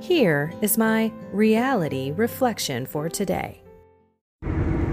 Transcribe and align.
Here 0.00 0.52
is 0.60 0.76
my 0.76 1.10
reality 1.32 2.12
reflection 2.12 2.84
for 2.84 3.08
today. 3.08 3.62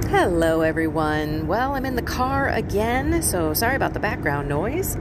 Hello, 0.06 0.62
everyone. 0.62 1.46
Well, 1.46 1.74
I'm 1.74 1.86
in 1.86 1.98
the 1.98 2.02
car 2.02 2.48
again, 2.48 3.22
so 3.22 3.54
sorry 3.54 3.76
about 3.76 3.94
the 3.94 4.00
background 4.00 4.48
noise, 4.48 4.98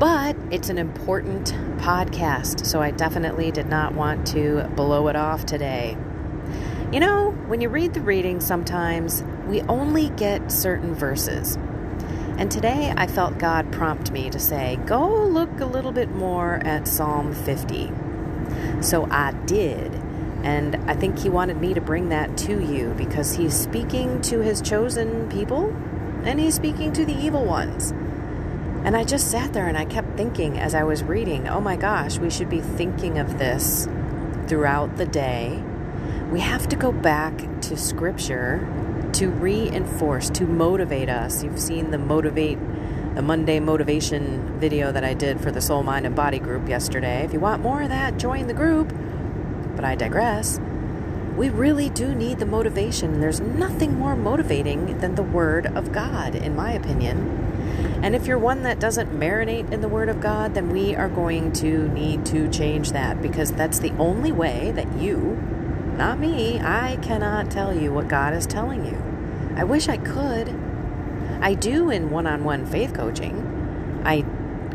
but 0.00 0.36
it's 0.50 0.68
an 0.68 0.78
important 0.78 1.54
podcast, 1.78 2.66
so 2.66 2.82
I 2.82 2.90
definitely 2.90 3.52
did 3.52 3.68
not 3.68 3.94
want 3.94 4.26
to 4.28 4.64
blow 4.74 5.06
it 5.06 5.14
off 5.14 5.46
today. 5.46 5.96
You 6.92 6.98
know, 6.98 7.30
when 7.46 7.60
you 7.60 7.68
read 7.68 7.94
the 7.94 8.00
reading, 8.00 8.40
sometimes 8.40 9.22
we 9.46 9.62
only 9.62 10.08
get 10.10 10.50
certain 10.50 10.92
verses. 10.92 11.56
And 12.36 12.50
today 12.50 12.92
I 12.96 13.06
felt 13.06 13.38
God 13.38 13.70
prompt 13.70 14.10
me 14.10 14.28
to 14.30 14.40
say, 14.40 14.76
go 14.86 15.08
look 15.24 15.60
a 15.60 15.66
little 15.66 15.92
bit 15.92 16.10
more 16.10 16.56
at 16.64 16.88
Psalm 16.88 17.32
50. 17.32 17.92
So 18.80 19.06
I 19.10 19.32
did. 19.46 19.94
And 20.42 20.76
I 20.90 20.94
think 20.94 21.18
he 21.18 21.28
wanted 21.28 21.60
me 21.60 21.74
to 21.74 21.80
bring 21.80 22.08
that 22.08 22.36
to 22.38 22.64
you 22.64 22.94
because 22.96 23.34
he's 23.34 23.54
speaking 23.54 24.22
to 24.22 24.40
his 24.40 24.62
chosen 24.62 25.28
people 25.28 25.66
and 26.24 26.40
he's 26.40 26.54
speaking 26.54 26.92
to 26.94 27.04
the 27.04 27.14
evil 27.14 27.44
ones. 27.44 27.90
And 28.82 28.96
I 28.96 29.04
just 29.04 29.30
sat 29.30 29.52
there 29.52 29.68
and 29.68 29.76
I 29.76 29.84
kept 29.84 30.16
thinking 30.16 30.58
as 30.58 30.74
I 30.74 30.84
was 30.84 31.02
reading, 31.02 31.46
oh 31.46 31.60
my 31.60 31.76
gosh, 31.76 32.18
we 32.18 32.30
should 32.30 32.48
be 32.48 32.62
thinking 32.62 33.18
of 33.18 33.38
this 33.38 33.86
throughout 34.46 34.96
the 34.96 35.04
day. 35.04 35.62
We 36.30 36.40
have 36.40 36.66
to 36.68 36.76
go 36.76 36.90
back 36.90 37.60
to 37.62 37.76
scripture 37.76 38.66
to 39.12 39.28
reinforce, 39.28 40.30
to 40.30 40.46
motivate 40.46 41.08
us. 41.10 41.44
You've 41.44 41.60
seen 41.60 41.90
the 41.90 41.98
motivate 41.98 42.58
the 43.14 43.22
Monday 43.22 43.58
motivation 43.58 44.58
video 44.60 44.92
that 44.92 45.04
I 45.04 45.14
did 45.14 45.40
for 45.40 45.50
the 45.50 45.60
Soul, 45.60 45.82
Mind, 45.82 46.06
and 46.06 46.14
Body 46.14 46.38
group 46.38 46.68
yesterday. 46.68 47.24
If 47.24 47.32
you 47.32 47.40
want 47.40 47.62
more 47.62 47.82
of 47.82 47.88
that, 47.88 48.18
join 48.18 48.46
the 48.46 48.54
group. 48.54 48.92
But 49.74 49.84
I 49.84 49.96
digress. 49.96 50.60
We 51.36 51.48
really 51.48 51.88
do 51.88 52.14
need 52.14 52.38
the 52.38 52.46
motivation, 52.46 53.20
there's 53.20 53.40
nothing 53.40 53.94
more 53.98 54.14
motivating 54.14 54.98
than 54.98 55.14
the 55.14 55.22
Word 55.22 55.66
of 55.66 55.90
God, 55.90 56.34
in 56.34 56.54
my 56.54 56.72
opinion. 56.72 58.00
And 58.02 58.14
if 58.14 58.26
you're 58.26 58.38
one 58.38 58.62
that 58.64 58.78
doesn't 58.78 59.10
marinate 59.10 59.72
in 59.72 59.80
the 59.80 59.88
Word 59.88 60.08
of 60.08 60.20
God, 60.20 60.54
then 60.54 60.70
we 60.70 60.94
are 60.94 61.08
going 61.08 61.52
to 61.54 61.88
need 61.88 62.26
to 62.26 62.50
change 62.50 62.92
that 62.92 63.22
because 63.22 63.52
that's 63.52 63.78
the 63.78 63.92
only 63.92 64.32
way 64.32 64.70
that 64.72 64.92
you, 64.98 65.38
not 65.96 66.18
me, 66.18 66.60
I 66.60 66.96
cannot 66.96 67.50
tell 67.50 67.74
you 67.74 67.92
what 67.92 68.08
God 68.08 68.34
is 68.34 68.46
telling 68.46 68.84
you. 68.84 69.02
I 69.56 69.64
wish 69.64 69.88
I 69.88 69.96
could. 69.96 70.48
I 71.40 71.54
do 71.54 71.90
in 71.90 72.10
one 72.10 72.26
on 72.26 72.44
one 72.44 72.66
faith 72.66 72.92
coaching. 72.94 74.02
I 74.04 74.24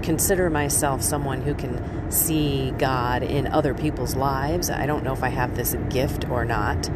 consider 0.02 0.50
myself 0.50 1.02
someone 1.02 1.42
who 1.42 1.54
can 1.54 2.12
see 2.12 2.72
God 2.78 3.24
in 3.24 3.48
other 3.48 3.74
people's 3.74 4.16
lives. 4.16 4.70
I 4.70 4.86
don't 4.86 5.04
know 5.04 5.14
if 5.14 5.24
I 5.24 5.30
have 5.30 5.56
this 5.56 5.76
gift 5.90 6.30
or 6.30 6.46
not, 6.46 6.90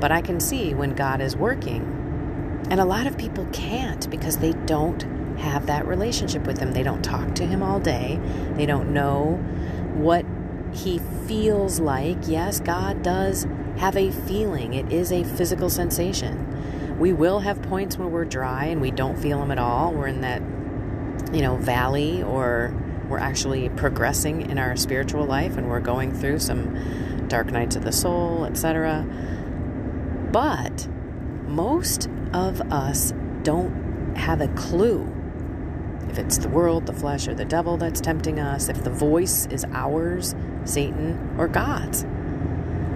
but 0.00 0.12
I 0.12 0.20
can 0.20 0.40
see 0.40 0.74
when 0.74 0.94
God 0.94 1.20
is 1.20 1.36
working. 1.36 1.98
And 2.70 2.80
a 2.80 2.84
lot 2.84 3.06
of 3.06 3.18
people 3.18 3.46
can't 3.52 4.08
because 4.10 4.38
they 4.38 4.52
don't 4.52 5.02
have 5.38 5.66
that 5.66 5.86
relationship 5.86 6.46
with 6.46 6.58
Him. 6.58 6.72
They 6.72 6.82
don't 6.82 7.02
talk 7.02 7.34
to 7.36 7.46
Him 7.46 7.62
all 7.62 7.80
day, 7.80 8.20
they 8.54 8.66
don't 8.66 8.92
know 8.92 9.36
what 9.94 10.24
He 10.72 11.00
feels 11.26 11.80
like. 11.80 12.18
Yes, 12.26 12.60
God 12.60 13.02
does 13.02 13.46
have 13.76 13.96
a 13.96 14.10
feeling, 14.10 14.74
it 14.74 14.92
is 14.92 15.12
a 15.12 15.24
physical 15.24 15.70
sensation. 15.70 16.51
We 17.02 17.12
will 17.12 17.40
have 17.40 17.60
points 17.62 17.98
where 17.98 18.06
we're 18.06 18.24
dry 18.24 18.66
and 18.66 18.80
we 18.80 18.92
don't 18.92 19.18
feel 19.18 19.40
them 19.40 19.50
at 19.50 19.58
all. 19.58 19.92
We're 19.92 20.06
in 20.06 20.20
that, 20.20 20.40
you 21.34 21.42
know, 21.42 21.56
valley 21.56 22.22
or 22.22 22.72
we're 23.08 23.18
actually 23.18 23.70
progressing 23.70 24.48
in 24.48 24.56
our 24.56 24.76
spiritual 24.76 25.24
life 25.24 25.56
and 25.56 25.68
we're 25.68 25.80
going 25.80 26.14
through 26.14 26.38
some 26.38 27.26
dark 27.26 27.50
nights 27.50 27.74
of 27.74 27.82
the 27.82 27.90
soul, 27.90 28.44
etc. 28.44 29.04
But 30.30 30.86
most 31.48 32.08
of 32.32 32.60
us 32.72 33.12
don't 33.42 34.14
have 34.14 34.40
a 34.40 34.46
clue 34.54 35.04
if 36.08 36.20
it's 36.20 36.38
the 36.38 36.50
world, 36.50 36.86
the 36.86 36.92
flesh, 36.92 37.26
or 37.26 37.34
the 37.34 37.44
devil 37.44 37.76
that's 37.76 38.00
tempting 38.00 38.38
us, 38.38 38.68
if 38.68 38.84
the 38.84 38.90
voice 38.90 39.46
is 39.46 39.64
ours, 39.72 40.36
Satan, 40.64 41.34
or 41.36 41.48
God's. 41.48 42.04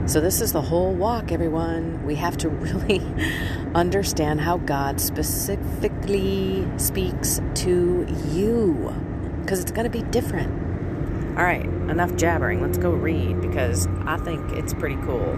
So, 0.06 0.20
this 0.20 0.40
is 0.40 0.52
the 0.52 0.62
whole 0.62 0.92
walk, 0.92 1.32
everyone. 1.32 2.06
We 2.06 2.14
have 2.14 2.36
to 2.38 2.48
really 2.48 3.00
understand 3.74 4.40
how 4.40 4.58
God 4.58 5.00
specifically 5.00 6.64
speaks 6.76 7.40
to 7.56 8.06
you 8.28 8.94
because 9.40 9.60
it's 9.60 9.72
going 9.72 9.90
to 9.90 9.90
be 9.90 10.02
different. 10.10 11.36
All 11.36 11.42
right, 11.42 11.64
enough 11.64 12.14
jabbering. 12.14 12.62
Let's 12.62 12.78
go 12.78 12.90
read 12.90 13.40
because 13.40 13.88
I 14.06 14.16
think 14.18 14.52
it's 14.52 14.72
pretty 14.74 14.94
cool. 15.02 15.36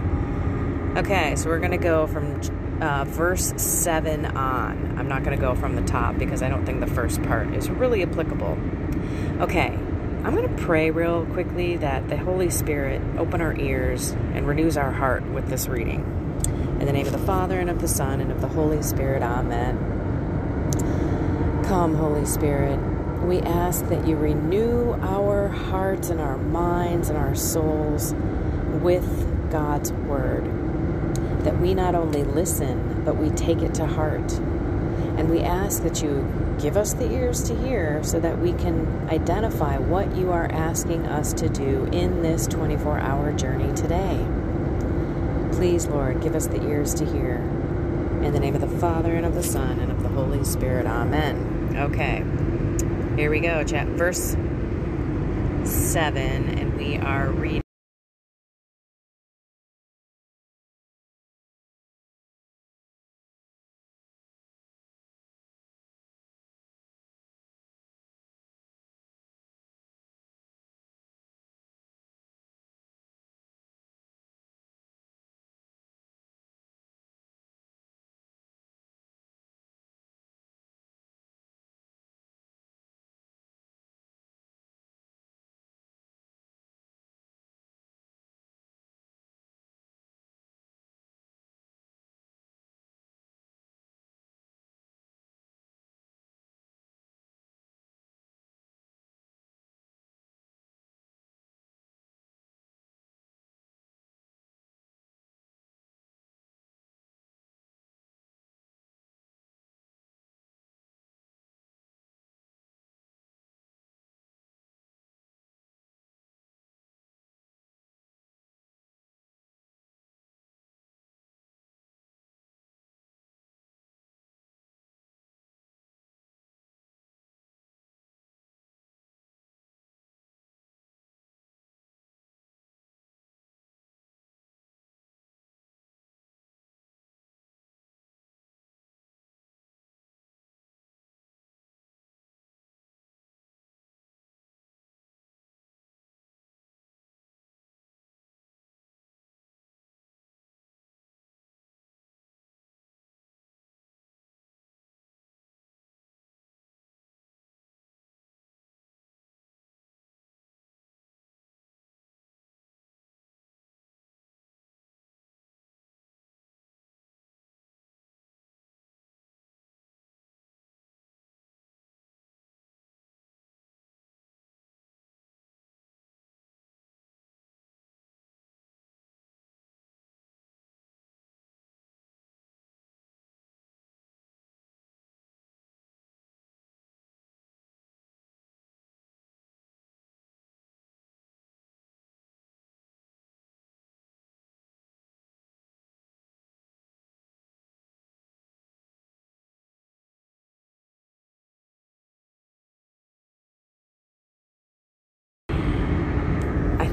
Okay, 0.97 1.35
so 1.35 1.49
we're 1.49 1.59
going 1.59 1.71
to 1.71 1.77
go 1.77 2.05
from 2.05 2.39
uh, 2.79 3.05
verse 3.05 3.51
7 3.57 4.23
on. 4.25 4.99
I'm 4.99 5.07
not 5.07 5.23
going 5.23 5.35
to 5.35 5.41
go 5.41 5.55
from 5.55 5.75
the 5.75 5.81
top 5.81 6.19
because 6.19 6.43
I 6.43 6.49
don't 6.49 6.65
think 6.67 6.79
the 6.79 6.87
first 6.87 7.23
part 7.23 7.55
is 7.55 7.71
really 7.71 8.03
applicable. 8.03 8.55
Okay, 9.41 9.77
I'm 10.21 10.35
going 10.35 10.53
to 10.53 10.63
pray 10.63 10.91
real 10.91 11.25
quickly 11.27 11.77
that 11.77 12.09
the 12.09 12.17
Holy 12.17 12.49
Spirit 12.49 13.01
open 13.17 13.39
our 13.39 13.55
ears 13.55 14.11
and 14.33 14.45
renews 14.45 14.75
our 14.75 14.91
heart 14.91 15.23
with 15.23 15.47
this 15.47 15.69
reading. 15.69 16.03
In 16.81 16.85
the 16.85 16.91
name 16.91 17.05
of 17.05 17.13
the 17.13 17.19
Father, 17.19 17.57
and 17.57 17.69
of 17.69 17.79
the 17.79 17.87
Son, 17.87 18.19
and 18.19 18.29
of 18.29 18.41
the 18.41 18.49
Holy 18.49 18.81
Spirit, 18.81 19.23
Amen. 19.23 19.77
Come, 21.63 21.95
Holy 21.95 22.25
Spirit. 22.25 22.77
We 23.25 23.39
ask 23.39 23.87
that 23.87 24.05
you 24.05 24.17
renew 24.17 24.91
our 25.01 25.47
hearts 25.47 26.09
and 26.09 26.19
our 26.19 26.37
minds 26.37 27.07
and 27.07 27.17
our 27.17 27.33
souls 27.33 28.13
with 28.81 29.49
God's 29.49 29.93
Word. 29.93 30.43
That 31.45 31.61
we 31.61 31.73
not 31.73 31.95
only 31.95 32.25
listen, 32.25 33.03
but 33.05 33.15
we 33.15 33.29
take 33.29 33.61
it 33.61 33.73
to 33.75 33.85
heart. 33.85 34.37
And 35.19 35.29
we 35.29 35.41
ask 35.41 35.83
that 35.83 36.01
you 36.01 36.49
Give 36.59 36.75
us 36.75 36.91
the 36.91 37.09
ears 37.09 37.41
to 37.43 37.55
hear 37.55 38.03
so 38.03 38.19
that 38.19 38.37
we 38.37 38.51
can 38.51 39.07
identify 39.09 39.77
what 39.77 40.13
you 40.13 40.29
are 40.31 40.51
asking 40.51 41.05
us 41.05 41.31
to 41.33 41.47
do 41.47 41.85
in 41.93 42.21
this 42.21 42.47
24 42.47 42.99
hour 42.99 43.31
journey 43.31 43.73
today. 43.73 44.25
Please, 45.53 45.87
Lord, 45.87 46.21
give 46.21 46.35
us 46.35 46.47
the 46.47 46.61
ears 46.67 46.93
to 46.95 47.05
hear. 47.05 47.37
In 48.21 48.33
the 48.33 48.41
name 48.41 48.55
of 48.55 48.61
the 48.61 48.79
Father, 48.79 49.15
and 49.15 49.25
of 49.25 49.35
the 49.35 49.43
Son, 49.43 49.79
and 49.79 49.89
of 49.89 50.03
the 50.03 50.09
Holy 50.09 50.43
Spirit. 50.43 50.85
Amen. 50.85 51.77
Okay. 51.77 52.25
Here 53.15 53.31
we 53.31 53.39
go. 53.39 53.63
Verse 53.63 54.35
7, 55.63 56.59
and 56.59 56.75
we 56.75 56.97
are 56.97 57.29
reading. 57.29 57.68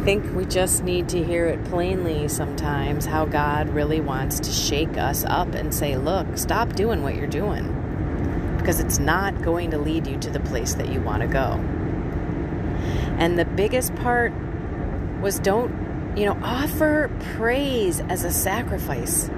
Think 0.06 0.36
we 0.36 0.44
just 0.44 0.84
need 0.84 1.08
to 1.08 1.20
hear 1.24 1.46
it 1.46 1.64
plainly 1.64 2.28
sometimes 2.28 3.06
how 3.06 3.24
God 3.24 3.68
really 3.70 4.00
wants 4.00 4.38
to 4.38 4.52
shake 4.52 4.96
us 4.96 5.24
up 5.24 5.52
and 5.52 5.74
say, 5.74 5.96
look, 5.96 6.38
stop 6.38 6.74
doing 6.74 7.02
what 7.02 7.16
you're 7.16 7.26
doing 7.26 7.64
because 8.56 8.78
it's 8.78 9.00
not 9.00 9.42
going 9.42 9.72
to 9.72 9.78
lead 9.78 10.06
you 10.06 10.16
to 10.20 10.30
the 10.30 10.38
place 10.38 10.74
that 10.74 10.92
you 10.92 11.00
want 11.00 11.22
to 11.22 11.26
go. 11.26 11.54
And 13.18 13.36
the 13.36 13.44
biggest 13.44 13.96
part 13.96 14.32
was 15.20 15.40
don't, 15.40 16.16
you 16.16 16.24
know, 16.24 16.38
offer 16.40 17.10
praise 17.34 17.98
as 17.98 18.22
a 18.22 18.30
sacrifice. 18.30 19.28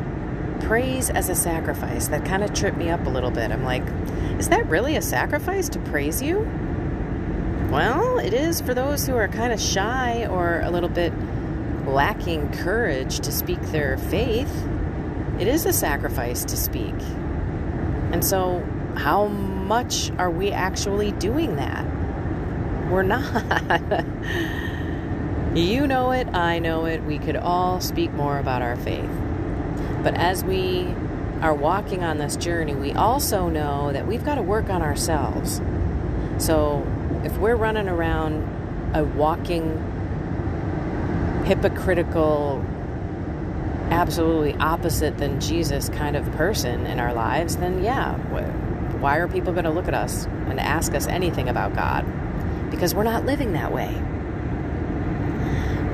Praise 0.61 1.09
as 1.09 1.31
a 1.31 1.35
sacrifice. 1.35 2.09
That 2.09 2.27
kind 2.27 2.45
of 2.45 2.53
tripped 2.53 2.77
me 2.77 2.91
up 2.91 3.07
a 3.07 3.11
little 3.11 3.31
bit. 3.31 3.53
I'm 3.53 3.65
like, 3.65 3.85
is 4.39 4.51
that 4.51 4.69
really 4.69 4.97
a 4.97 5.03
sacrifice 5.03 5.71
to 5.71 5.79
praise 5.79 6.21
you? 6.21 6.47
Well, 7.71 8.19
it 8.19 8.33
is 8.33 8.63
for 8.63 8.73
those 8.73 9.07
who 9.07 9.15
are 9.17 9.29
kind 9.29 9.53
of 9.53 9.61
shy 9.61 10.27
or 10.27 10.63
a 10.63 10.71
little 10.71 10.89
bit 10.89 11.13
lacking 11.87 12.51
courage 12.51 13.21
to 13.21 13.31
speak 13.31 13.61
their 13.73 13.99
faith. 13.99 14.67
It 15.39 15.49
is 15.49 15.67
a 15.67 15.73
sacrifice 15.75 16.45
to 16.47 16.57
speak. 16.57 16.95
And 18.11 18.25
so 18.25 18.67
how 18.97 19.27
much 19.27 20.11
are 20.13 20.31
we 20.31 20.51
actually 20.51 21.13
doing 21.13 21.57
that? 21.57 21.85
We're 22.91 23.03
not. 23.03 23.45
you 25.55 25.87
know 25.87 26.13
it, 26.13 26.27
I 26.29 26.61
know 26.61 26.87
it. 26.87 27.05
We 27.05 27.19
could 27.19 27.37
all 27.37 27.83
speak 27.83 28.13
more 28.13 28.39
about 28.39 28.63
our 28.63 28.77
faith. 28.77 29.11
But 30.03 30.15
as 30.15 30.43
we 30.43 30.87
are 31.43 31.53
walking 31.53 32.03
on 32.03 32.17
this 32.17 32.35
journey, 32.35 32.75
we 32.75 32.93
also 32.93 33.51
know 33.51 33.93
that 33.93 34.07
we've 34.07 34.25
got 34.25 34.37
to 34.37 34.43
work 34.43 34.71
on 34.71 34.81
ourselves. 34.81 35.61
So 36.39 36.87
if 37.25 37.37
we're 37.39 37.57
running 37.57 37.89
around 37.89 38.43
a 38.95 39.05
walking, 39.05 39.77
hypocritical, 41.45 42.65
absolutely 43.91 44.55
opposite 44.55 45.19
than 45.19 45.41
Jesus 45.41 45.89
kind 45.89 46.17
of 46.17 46.31
person 46.33 46.87
in 46.87 47.01
our 47.01 47.13
lives, 47.13 47.57
then 47.57 47.83
yeah, 47.83 48.15
why 48.99 49.19
are 49.19 49.29
people 49.29 49.53
going 49.53 49.65
to 49.65 49.71
look 49.71 49.89
at 49.89 49.95
us 49.95 50.27
and 50.27 50.61
ask 50.61 50.95
us 50.95 51.07
anything 51.07 51.49
about 51.49 51.75
God? 51.75 52.05
Because 52.71 52.95
we're 52.95 53.05
not 53.05 53.25
living 53.25 53.53
that 53.53 53.73
way. 53.73 53.95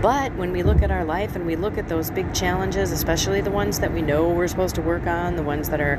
But 0.03 0.35
when 0.35 0.53
we 0.53 0.63
look 0.63 0.83
at 0.83 0.91
our 0.91 1.05
life 1.05 1.35
and 1.35 1.47
we 1.47 1.57
look 1.57 1.79
at 1.79 1.89
those 1.89 2.11
big 2.11 2.35
challenges, 2.35 2.93
especially 2.93 3.41
the 3.41 3.51
ones 3.51 3.81
that 3.81 3.93
we 3.93 4.03
know 4.03 4.29
we're 4.29 4.49
supposed 4.49 4.75
to 4.75 4.83
work 4.83 5.07
on, 5.07 5.37
the 5.37 5.43
ones 5.43 5.71
that 5.71 5.81
are 5.81 5.97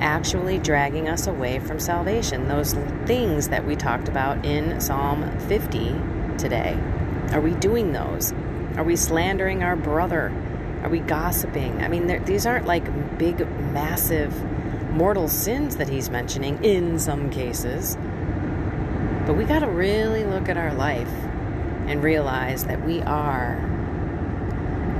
actually 0.00 0.58
dragging 0.58 1.08
us 1.08 1.26
away 1.26 1.58
from 1.58 1.80
salvation, 1.80 2.48
those 2.48 2.74
things 3.06 3.48
that 3.48 3.66
we 3.66 3.76
talked 3.76 4.08
about 4.08 4.44
in 4.44 4.80
Psalm 4.80 5.38
50 5.40 5.94
today, 6.38 6.78
are 7.32 7.40
we 7.40 7.54
doing 7.54 7.92
those? 7.92 8.32
Are 8.76 8.84
we 8.84 8.96
slandering 8.96 9.62
our 9.62 9.76
brother? 9.76 10.32
Are 10.82 10.88
we 10.88 11.00
gossiping? 11.00 11.82
I 11.82 11.88
mean, 11.88 12.24
these 12.24 12.46
aren't 12.46 12.66
like 12.66 13.18
big, 13.18 13.40
massive 13.72 14.32
mortal 14.92 15.28
sins 15.28 15.76
that 15.76 15.88
he's 15.88 16.10
mentioning 16.10 16.62
in 16.64 16.98
some 16.98 17.30
cases. 17.30 17.96
But 19.26 19.36
we 19.36 19.44
got 19.44 19.60
to 19.60 19.66
really 19.66 20.24
look 20.24 20.48
at 20.48 20.56
our 20.56 20.72
life 20.72 21.12
and 21.86 22.02
realize 22.02 22.64
that 22.64 22.84
we 22.84 23.02
are 23.02 23.60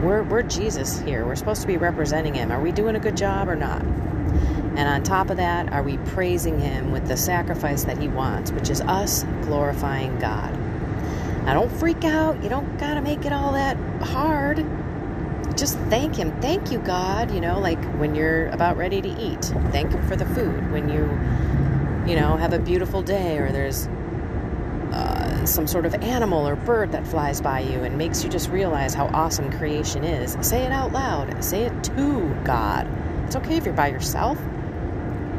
we're 0.02 0.22
we're 0.24 0.42
Jesus 0.42 1.00
here. 1.00 1.24
We're 1.24 1.36
supposed 1.36 1.62
to 1.62 1.66
be 1.66 1.76
representing 1.76 2.34
him. 2.34 2.50
Are 2.50 2.60
we 2.60 2.72
doing 2.72 2.96
a 2.96 3.00
good 3.00 3.16
job 3.16 3.48
or 3.48 3.56
not? 3.56 3.82
And 4.76 4.88
on 4.88 5.02
top 5.02 5.30
of 5.30 5.36
that, 5.38 5.72
are 5.72 5.82
we 5.82 5.96
praising 5.98 6.60
him 6.60 6.92
with 6.92 7.08
the 7.08 7.16
sacrifice 7.16 7.84
that 7.84 7.98
he 7.98 8.08
wants, 8.08 8.52
which 8.52 8.70
is 8.70 8.80
us 8.82 9.24
glorifying 9.42 10.18
God? 10.18 10.54
Now 11.44 11.54
don't 11.54 11.72
freak 11.72 12.04
out. 12.04 12.42
You 12.42 12.48
don't 12.48 12.76
got 12.78 12.94
to 12.94 13.00
make 13.00 13.24
it 13.24 13.32
all 13.32 13.52
that 13.52 13.76
hard 14.02 14.58
just 15.56 15.78
thank 15.78 16.16
Him. 16.16 16.38
Thank 16.40 16.70
you, 16.70 16.78
God. 16.78 17.30
You 17.32 17.40
know, 17.40 17.58
like 17.58 17.82
when 17.98 18.14
you're 18.14 18.48
about 18.48 18.76
ready 18.76 19.00
to 19.00 19.08
eat, 19.08 19.44
thank 19.72 19.92
Him 19.92 20.06
for 20.06 20.16
the 20.16 20.26
food. 20.26 20.70
When 20.70 20.88
you, 20.88 21.02
you 22.10 22.18
know, 22.18 22.36
have 22.36 22.52
a 22.52 22.58
beautiful 22.58 23.02
day 23.02 23.38
or 23.38 23.50
there's 23.50 23.86
uh, 24.92 25.44
some 25.46 25.66
sort 25.66 25.86
of 25.86 25.94
animal 25.94 26.46
or 26.46 26.56
bird 26.56 26.92
that 26.92 27.06
flies 27.06 27.40
by 27.40 27.60
you 27.60 27.82
and 27.82 27.96
makes 27.96 28.22
you 28.22 28.30
just 28.30 28.50
realize 28.50 28.94
how 28.94 29.06
awesome 29.08 29.50
creation 29.52 30.04
is, 30.04 30.36
say 30.46 30.62
it 30.62 30.72
out 30.72 30.92
loud. 30.92 31.42
Say 31.42 31.62
it 31.62 31.84
to 31.84 32.36
God. 32.44 32.86
It's 33.26 33.34
okay 33.34 33.56
if 33.56 33.64
you're 33.64 33.74
by 33.74 33.88
yourself, 33.88 34.38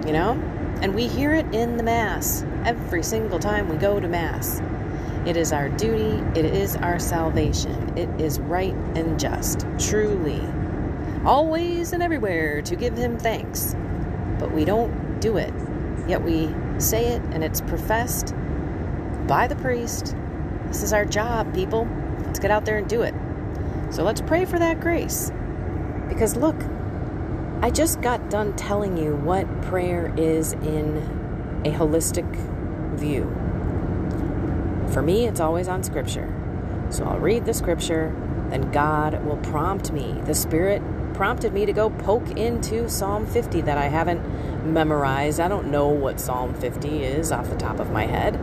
you 0.06 0.12
know? 0.12 0.34
And 0.82 0.94
we 0.94 1.08
hear 1.08 1.34
it 1.34 1.56
in 1.56 1.78
the 1.78 1.84
Mass 1.84 2.44
every 2.66 3.02
single 3.02 3.40
time 3.40 3.70
we 3.70 3.78
go 3.78 3.98
to 3.98 4.08
Mass. 4.10 4.62
It 5.26 5.38
is 5.38 5.54
our 5.54 5.70
duty, 5.70 6.22
it 6.38 6.46
is 6.46 6.76
our 6.76 7.00
salvation, 7.00 7.98
it 7.98 8.10
is 8.20 8.42
right 8.42 8.74
and 8.96 9.18
just, 9.18 9.66
truly, 9.80 10.42
always 11.26 11.94
and 11.94 12.04
everywhere 12.04 12.62
to 12.64 12.76
give 12.76 12.98
Him 12.98 13.18
thanks. 13.18 13.74
But 14.38 14.52
we 14.52 14.66
don't 14.66 15.22
do 15.22 15.38
it, 15.38 15.54
yet 16.10 16.22
we 16.22 16.54
say 16.80 17.08
it 17.14 17.22
and 17.32 17.42
it's 17.42 17.62
professed 17.62 18.36
by 19.28 19.48
the 19.48 19.56
priest. 19.56 20.14
This 20.66 20.84
is 20.84 20.92
our 20.92 21.06
job, 21.06 21.54
people. 21.54 21.88
Let's 22.26 22.40
get 22.40 22.52
out 22.52 22.66
there 22.66 22.78
and 22.78 22.90
do 22.90 23.04
it. 23.04 23.14
So 23.92 24.04
let's 24.04 24.20
pray 24.20 24.44
for 24.44 24.60
that 24.60 24.82
grace. 24.82 25.32
Because 26.10 26.36
look, 26.36 26.62
I 27.60 27.72
just 27.72 28.02
got 28.02 28.30
done 28.30 28.56
telling 28.56 28.98
you 28.98 29.16
what 29.16 29.64
prayer 29.64 30.14
is 30.16 30.54
in 30.54 30.98
a 31.66 31.72
holistic 31.72 32.32
view. 32.96 33.24
For 34.94 35.02
me, 35.02 35.28
it's 35.28 35.40
always 35.40 35.68
on 35.68 35.82
Scripture. 35.82 36.32
So 36.92 37.04
I'll 37.04 37.18
read 37.18 37.46
the 37.46 37.56
Scripture, 37.56 38.16
then 38.50 38.72
God 38.72 39.26
will 39.26 39.38
prompt 39.38 39.92
me. 39.92 40.22
The 40.26 40.36
Spirit 40.36 40.84
prompted 41.16 41.52
me 41.52 41.66
to 41.66 41.74
go 41.74 41.90
poke 41.90 42.30
into 42.38 42.88
Psalm 42.88 43.26
50 43.26 43.62
that 43.62 43.78
I 43.78 43.86
haven't 43.86 44.22
memorized. 44.72 45.40
I 45.40 45.48
don't 45.48 45.72
know 45.72 45.88
what 45.88 46.20
Psalm 46.20 46.54
50 46.54 47.04
is 47.04 47.32
off 47.32 47.50
the 47.50 47.58
top 47.58 47.80
of 47.80 47.90
my 47.90 48.06
head. 48.06 48.40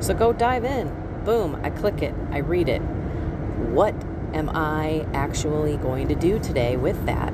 So 0.00 0.14
go 0.14 0.32
dive 0.32 0.64
in. 0.64 0.92
Boom, 1.24 1.60
I 1.62 1.70
click 1.70 2.02
it, 2.02 2.14
I 2.32 2.38
read 2.38 2.68
it. 2.68 2.80
What 2.80 3.94
am 4.34 4.50
I 4.50 5.06
actually 5.14 5.76
going 5.76 6.08
to 6.08 6.16
do 6.16 6.40
today 6.40 6.76
with 6.76 7.06
that? 7.06 7.32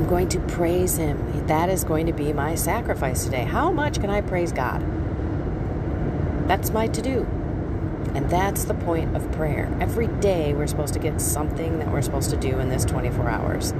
I'm 0.00 0.08
going 0.08 0.30
to 0.30 0.40
praise 0.40 0.96
Him. 0.96 1.46
That 1.46 1.68
is 1.68 1.84
going 1.84 2.06
to 2.06 2.14
be 2.14 2.32
my 2.32 2.54
sacrifice 2.54 3.24
today. 3.24 3.44
How 3.44 3.70
much 3.70 4.00
can 4.00 4.08
I 4.08 4.22
praise 4.22 4.50
God? 4.50 4.80
That's 6.48 6.70
my 6.70 6.88
to 6.88 7.02
do. 7.02 7.26
And 8.14 8.30
that's 8.30 8.64
the 8.64 8.72
point 8.72 9.14
of 9.14 9.30
prayer. 9.32 9.70
Every 9.78 10.06
day 10.06 10.54
we're 10.54 10.68
supposed 10.68 10.94
to 10.94 11.00
get 11.00 11.20
something 11.20 11.80
that 11.80 11.92
we're 11.92 12.00
supposed 12.00 12.30
to 12.30 12.38
do 12.38 12.58
in 12.58 12.70
this 12.70 12.86
24 12.86 13.28
hours. 13.28 13.72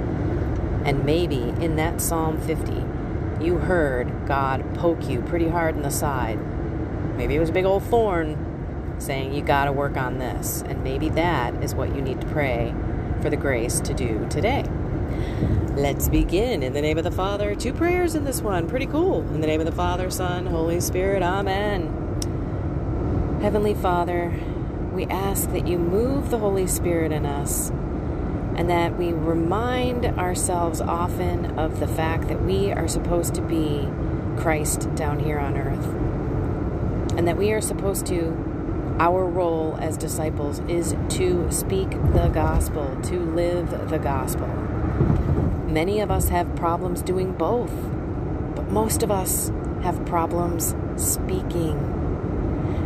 And 0.85 1.03
maybe 1.05 1.39
in 1.59 1.75
that 1.77 1.99
Psalm 1.99 2.39
50, 2.39 3.43
you 3.43 3.57
heard 3.57 4.27
God 4.27 4.75
poke 4.75 5.09
you 5.09 5.21
pretty 5.21 5.47
hard 5.47 5.75
in 5.75 5.81
the 5.81 5.89
side. 5.89 6.37
Maybe 7.17 7.35
it 7.35 7.39
was 7.39 7.49
a 7.49 7.53
big 7.53 7.65
old 7.65 7.81
thorn 7.85 8.95
saying, 8.99 9.33
You 9.33 9.41
got 9.41 9.65
to 9.65 9.71
work 9.71 9.97
on 9.97 10.19
this. 10.19 10.63
And 10.67 10.83
maybe 10.83 11.09
that 11.09 11.63
is 11.63 11.73
what 11.73 11.95
you 11.95 12.01
need 12.01 12.21
to 12.21 12.27
pray 12.27 12.75
for 13.23 13.31
the 13.31 13.37
grace 13.37 13.79
to 13.79 13.95
do 13.95 14.27
today. 14.29 14.65
Let's 15.75 16.09
begin 16.09 16.63
in 16.63 16.73
the 16.73 16.81
name 16.81 16.97
of 16.97 17.05
the 17.05 17.11
Father. 17.11 17.55
Two 17.55 17.71
prayers 17.71 18.13
in 18.13 18.25
this 18.25 18.41
one. 18.41 18.67
Pretty 18.67 18.87
cool. 18.87 19.21
In 19.33 19.39
the 19.39 19.47
name 19.47 19.61
of 19.61 19.65
the 19.65 19.71
Father, 19.71 20.09
Son, 20.09 20.45
Holy 20.45 20.81
Spirit. 20.81 21.23
Amen. 21.23 23.39
Heavenly 23.41 23.73
Father, 23.73 24.37
we 24.91 25.05
ask 25.05 25.49
that 25.53 25.65
you 25.65 25.77
move 25.77 26.29
the 26.29 26.39
Holy 26.39 26.67
Spirit 26.67 27.13
in 27.13 27.25
us 27.25 27.69
and 27.69 28.69
that 28.69 28.97
we 28.97 29.13
remind 29.13 30.05
ourselves 30.05 30.81
often 30.81 31.57
of 31.57 31.79
the 31.79 31.87
fact 31.87 32.27
that 32.27 32.43
we 32.43 32.73
are 32.73 32.89
supposed 32.89 33.33
to 33.35 33.41
be 33.41 33.87
Christ 34.35 34.93
down 34.95 35.19
here 35.19 35.39
on 35.39 35.57
earth. 35.57 35.85
And 37.17 37.25
that 37.29 37.37
we 37.37 37.53
are 37.53 37.61
supposed 37.61 38.05
to, 38.07 38.35
our 38.99 39.25
role 39.25 39.77
as 39.79 39.95
disciples 39.95 40.59
is 40.67 40.97
to 41.15 41.49
speak 41.49 41.91
the 41.91 42.29
gospel, 42.33 42.99
to 43.03 43.21
live 43.21 43.89
the 43.89 43.99
gospel. 43.99 44.49
Many 45.71 46.01
of 46.01 46.11
us 46.11 46.29
have 46.29 46.55
problems 46.55 47.01
doing 47.01 47.33
both, 47.33 47.73
but 48.55 48.69
most 48.69 49.03
of 49.03 49.11
us 49.11 49.51
have 49.81 50.05
problems 50.05 50.75
speaking 50.97 52.01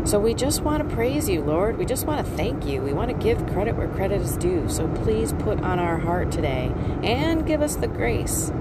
so 0.06 0.20
we 0.20 0.36
just 0.36 0.62
want 0.62 0.88
to 0.88 0.96
praise 0.96 1.28
you, 1.28 1.42
Lord. 1.42 1.80
We 1.80 1.86
just 1.86 2.06
want 2.06 2.24
to 2.24 2.32
thank 2.34 2.68
you. 2.68 2.80
We 2.80 2.94
want 2.94 3.10
to 3.10 3.18
give 3.18 3.44
credit 3.48 3.76
where 3.76 3.88
credit 3.88 4.22
is 4.22 4.38
due. 4.38 4.70
So 4.70 4.88
please 4.88 5.34
put 5.34 5.60
on 5.62 5.80
our 5.80 5.98
heart 5.98 6.32
today 6.32 6.72
and 7.02 7.44
give 7.44 7.64
us 7.64 7.76
the 7.76 7.88
grace 7.88 8.52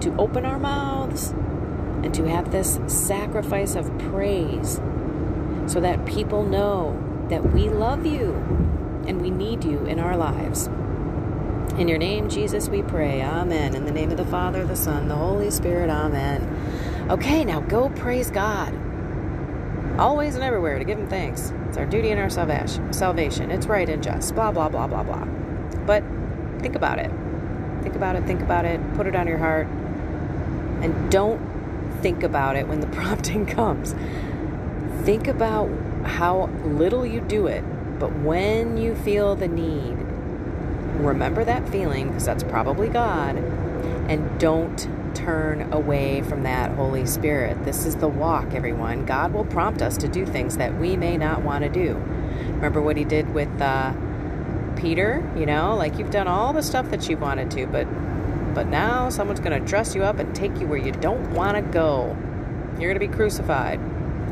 to 0.00 0.14
open 0.18 0.44
our 0.44 0.58
mouths 0.58 1.30
and 1.30 2.12
to 2.12 2.24
have 2.28 2.52
this 2.52 2.80
sacrifice 2.86 3.76
of 3.76 3.98
praise 4.10 4.78
so 5.66 5.80
that 5.80 6.04
people 6.04 6.42
know 6.42 7.02
that 7.30 7.50
we 7.54 7.70
love 7.70 8.04
you 8.04 8.34
and 9.06 9.22
we 9.22 9.30
need 9.30 9.64
you 9.64 9.86
in 9.86 9.98
our 9.98 10.18
lives. 10.18 10.68
In 11.80 11.88
your 11.88 11.96
name, 11.96 12.28
Jesus, 12.28 12.68
we 12.68 12.82
pray. 12.82 13.22
Amen. 13.22 13.74
In 13.74 13.86
the 13.86 13.90
name 13.90 14.10
of 14.10 14.18
the 14.18 14.26
Father, 14.26 14.66
the 14.66 14.76
Son, 14.76 15.08
the 15.08 15.14
Holy 15.14 15.50
Spirit. 15.50 15.88
Amen. 15.88 17.06
Okay, 17.08 17.42
now 17.42 17.60
go 17.60 17.88
praise 17.88 18.30
God. 18.30 18.74
always 19.98 20.34
and 20.34 20.44
everywhere 20.44 20.78
to 20.78 20.84
give 20.84 20.98
Him 20.98 21.08
thanks. 21.08 21.54
It's 21.68 21.78
our 21.78 21.86
duty 21.86 22.10
and 22.10 22.20
our 22.20 22.28
salvation. 22.28 23.50
It's 23.50 23.66
right 23.66 23.88
and 23.88 24.02
just. 24.02 24.34
Blah, 24.34 24.52
blah, 24.52 24.68
blah, 24.68 24.88
blah, 24.88 25.02
blah. 25.02 25.24
But 25.86 26.04
think 26.58 26.76
about 26.76 26.98
it. 26.98 27.10
Think 27.82 27.96
about 27.96 28.14
it, 28.14 28.24
think 28.24 28.42
about 28.42 28.66
it, 28.66 28.78
put 28.94 29.06
it 29.06 29.16
on 29.16 29.26
your 29.26 29.38
heart, 29.38 29.66
and 30.82 31.10
don't 31.10 31.40
think 32.02 32.22
about 32.22 32.56
it 32.56 32.68
when 32.68 32.80
the 32.80 32.86
prompting 32.98 33.46
comes. 33.46 33.94
Think 35.06 35.26
about 35.28 35.70
how 36.04 36.50
little 36.62 37.06
you 37.06 37.22
do 37.22 37.46
it, 37.46 37.64
but 37.98 38.14
when 38.18 38.76
you 38.76 38.94
feel 38.96 39.34
the 39.34 39.48
need, 39.48 39.96
remember 41.00 41.44
that 41.44 41.68
feeling 41.68 42.08
because 42.08 42.24
that's 42.24 42.42
probably 42.44 42.88
God, 42.88 43.36
and 43.36 44.38
don't 44.40 44.88
turn 45.14 45.72
away 45.72 46.22
from 46.22 46.42
that 46.44 46.72
Holy 46.72 47.06
Spirit. 47.06 47.64
This 47.64 47.84
is 47.84 47.96
the 47.96 48.08
walk, 48.08 48.54
everyone. 48.54 49.04
God 49.06 49.32
will 49.32 49.44
prompt 49.44 49.82
us 49.82 49.96
to 49.98 50.08
do 50.08 50.24
things 50.24 50.56
that 50.56 50.78
we 50.78 50.96
may 50.96 51.16
not 51.16 51.42
want 51.42 51.64
to 51.64 51.70
do. 51.70 51.94
Remember 51.94 52.80
what 52.80 52.96
He 52.96 53.04
did 53.04 53.32
with 53.34 53.60
uh, 53.60 53.92
Peter? 54.76 55.28
You 55.36 55.46
know, 55.46 55.76
like 55.76 55.98
you've 55.98 56.10
done 56.10 56.28
all 56.28 56.52
the 56.52 56.62
stuff 56.62 56.90
that 56.90 57.08
you 57.08 57.16
wanted 57.16 57.50
to, 57.52 57.66
but 57.66 57.86
but 58.54 58.66
now 58.66 59.10
someone's 59.10 59.40
going 59.40 59.58
to 59.58 59.64
dress 59.64 59.94
you 59.94 60.02
up 60.02 60.18
and 60.18 60.34
take 60.34 60.58
you 60.58 60.66
where 60.66 60.78
you 60.78 60.90
don't 60.90 61.32
want 61.32 61.56
to 61.56 61.62
go. 61.62 62.16
You're 62.78 62.92
going 62.92 63.00
to 63.00 63.06
be 63.06 63.08
crucified 63.08 63.80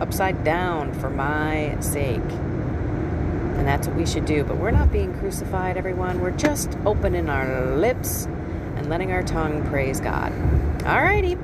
upside 0.00 0.44
down 0.44 0.92
for 0.94 1.10
my 1.10 1.76
sake. 1.80 2.20
And 3.58 3.66
that's 3.66 3.86
what 3.86 3.96
we 3.96 4.06
should 4.06 4.24
do. 4.24 4.44
But 4.44 4.56
we're 4.56 4.70
not 4.70 4.90
being 4.90 5.12
crucified, 5.18 5.76
everyone. 5.76 6.20
We're 6.20 6.30
just 6.30 6.78
opening 6.86 7.28
our 7.28 7.76
lips 7.76 8.26
and 8.76 8.88
letting 8.88 9.12
our 9.12 9.22
tongue 9.22 9.66
praise 9.66 10.00
God. 10.00 10.32
Alrighty 10.82 11.36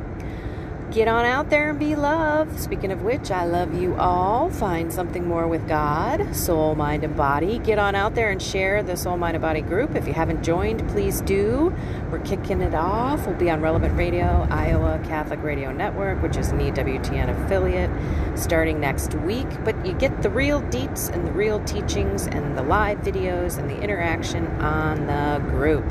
get 0.94 1.08
on 1.08 1.24
out 1.24 1.50
there 1.50 1.70
and 1.70 1.78
be 1.78 1.96
loved. 1.96 2.60
Speaking 2.60 2.92
of 2.92 3.02
which, 3.02 3.32
I 3.32 3.44
love 3.44 3.74
you 3.74 3.96
all. 3.96 4.48
Find 4.48 4.92
something 4.92 5.26
more 5.26 5.48
with 5.48 5.66
God, 5.66 6.36
soul, 6.36 6.76
mind, 6.76 7.02
and 7.02 7.16
body. 7.16 7.58
Get 7.58 7.80
on 7.80 7.96
out 7.96 8.14
there 8.14 8.30
and 8.30 8.40
share 8.40 8.80
the 8.80 8.96
Soul, 8.96 9.16
Mind, 9.16 9.34
and 9.34 9.42
Body 9.42 9.60
group. 9.60 9.96
If 9.96 10.06
you 10.06 10.12
haven't 10.12 10.44
joined, 10.44 10.88
please 10.90 11.20
do. 11.22 11.74
We're 12.12 12.20
kicking 12.20 12.60
it 12.60 12.76
off. 12.76 13.26
We'll 13.26 13.34
be 13.34 13.50
on 13.50 13.60
Relevant 13.60 13.98
Radio, 13.98 14.46
Iowa 14.50 15.00
Catholic 15.02 15.42
Radio 15.42 15.72
Network, 15.72 16.22
which 16.22 16.36
is 16.36 16.50
an 16.50 16.60
EWTN 16.60 17.44
affiliate, 17.44 17.90
starting 18.38 18.78
next 18.78 19.16
week. 19.16 19.48
But 19.64 19.84
you 19.84 19.94
get 19.94 20.22
the 20.22 20.30
real 20.30 20.62
deets 20.62 21.12
and 21.12 21.26
the 21.26 21.32
real 21.32 21.58
teachings 21.64 22.28
and 22.28 22.56
the 22.56 22.62
live 22.62 22.98
videos 22.98 23.58
and 23.58 23.68
the 23.68 23.80
interaction 23.80 24.46
on 24.60 25.06
the 25.06 25.44
group. 25.50 25.90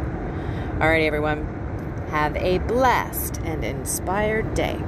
All 0.79 0.87
right, 0.87 1.03
everyone. 1.03 1.59
Have 2.09 2.37
a 2.37 2.59
blessed 2.59 3.39
and 3.43 3.65
inspired 3.65 4.53
day. 4.53 4.79